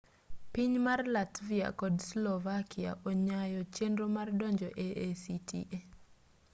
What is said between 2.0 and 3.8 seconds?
slovakia onyayo